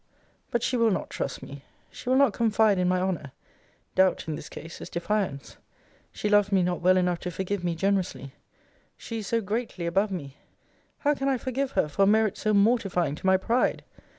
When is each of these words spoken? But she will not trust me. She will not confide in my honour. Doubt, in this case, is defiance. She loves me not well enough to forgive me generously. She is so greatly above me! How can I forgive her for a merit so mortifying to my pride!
But 0.49 0.63
she 0.63 0.77
will 0.77 0.89
not 0.89 1.11
trust 1.11 1.43
me. 1.43 1.63
She 1.91 2.09
will 2.09 2.15
not 2.17 2.33
confide 2.33 2.79
in 2.79 2.87
my 2.87 2.99
honour. 2.99 3.33
Doubt, 3.93 4.27
in 4.27 4.33
this 4.33 4.49
case, 4.49 4.81
is 4.81 4.89
defiance. 4.89 5.57
She 6.11 6.27
loves 6.27 6.51
me 6.51 6.63
not 6.63 6.81
well 6.81 6.97
enough 6.97 7.19
to 7.19 7.29
forgive 7.29 7.63
me 7.63 7.75
generously. 7.75 8.33
She 8.97 9.19
is 9.19 9.27
so 9.27 9.41
greatly 9.41 9.85
above 9.85 10.09
me! 10.09 10.37
How 11.01 11.13
can 11.13 11.27
I 11.27 11.37
forgive 11.37 11.73
her 11.73 11.87
for 11.87 12.01
a 12.01 12.07
merit 12.07 12.35
so 12.35 12.51
mortifying 12.51 13.13
to 13.13 13.25
my 13.27 13.37
pride! 13.37 13.83